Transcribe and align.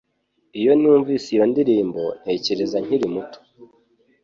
Iyo 0.59 0.71
numvise 0.81 1.27
iyo 1.35 1.45
ndirimbo, 1.51 2.01
ntekereza 2.21 2.77
nkiri 2.85 3.05
muto 3.13 3.39